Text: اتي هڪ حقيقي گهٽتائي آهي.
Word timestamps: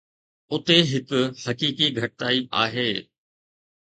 اتي 0.53 0.77
هڪ 0.91 1.09
حقيقي 1.43 1.87
گهٽتائي 1.97 2.39
آهي. 2.63 2.89